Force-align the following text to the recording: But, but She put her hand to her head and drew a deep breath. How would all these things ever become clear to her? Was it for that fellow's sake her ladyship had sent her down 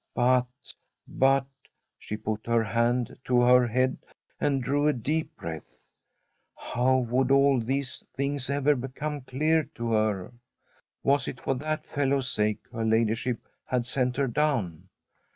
But, 0.15 0.47
but 1.07 1.45
She 1.99 2.17
put 2.17 2.47
her 2.47 2.63
hand 2.63 3.15
to 3.25 3.41
her 3.41 3.67
head 3.67 3.97
and 4.39 4.59
drew 4.63 4.87
a 4.87 4.93
deep 4.93 5.35
breath. 5.37 5.87
How 6.57 6.97
would 6.97 7.29
all 7.29 7.59
these 7.59 8.03
things 8.15 8.49
ever 8.49 8.73
become 8.75 9.21
clear 9.21 9.61
to 9.75 9.91
her? 9.91 10.33
Was 11.03 11.27
it 11.27 11.39
for 11.39 11.53
that 11.53 11.85
fellow's 11.85 12.31
sake 12.31 12.61
her 12.71 12.83
ladyship 12.83 13.47
had 13.67 13.85
sent 13.85 14.17
her 14.17 14.25
down 14.25 14.89